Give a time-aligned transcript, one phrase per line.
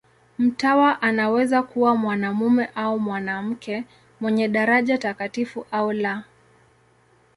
[0.39, 3.83] Mtawa anaweza kuwa mwanamume au mwanamke,
[4.19, 6.23] mwenye daraja takatifu au la.